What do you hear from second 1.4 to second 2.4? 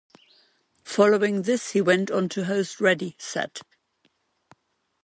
this he went on